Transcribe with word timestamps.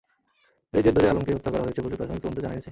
এরই 0.73 0.83
জের 0.83 0.93
ধরে 0.97 1.07
আলমকে 1.09 1.31
হত্যা 1.35 1.51
করা 1.51 1.63
হয়েছে 1.65 1.81
বলে 1.81 1.95
প্রাথমিক 1.95 2.21
তদন্তে 2.23 2.41
জানা 2.43 2.55
গেছে। 2.57 2.69